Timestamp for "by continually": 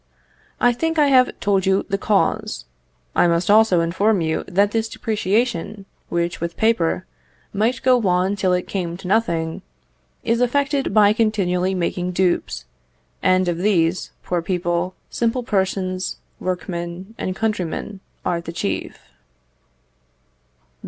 10.91-11.75